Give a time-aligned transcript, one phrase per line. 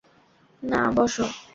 [0.63, 1.15] না, বস।